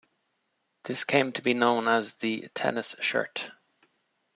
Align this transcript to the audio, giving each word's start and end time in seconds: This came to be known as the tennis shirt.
This 0.85 1.03
came 1.03 1.31
to 1.33 1.43
be 1.43 1.53
known 1.53 1.87
as 1.87 2.15
the 2.15 2.49
tennis 2.55 2.95
shirt. 3.01 3.51